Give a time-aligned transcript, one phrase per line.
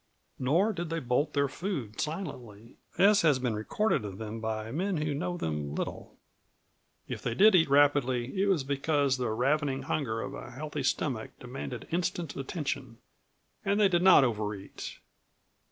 [0.39, 4.97] Nor did they bolt their food silently as has been recorded of them by men
[4.97, 6.17] who knew them little.
[7.07, 11.29] If they did eat rapidly it was because the ravening hunger of a healthy stomach
[11.39, 12.97] demanded instant attention.
[13.63, 14.97] And they did not overeat.